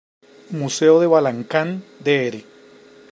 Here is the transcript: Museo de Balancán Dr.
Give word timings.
Museo 0.49 0.99
de 0.99 1.05
Balancán 1.05 1.69
Dr. 1.99 2.35